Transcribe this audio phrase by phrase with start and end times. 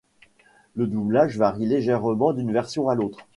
[0.73, 3.27] Le doublage varie légèrement d'une version à l'autre.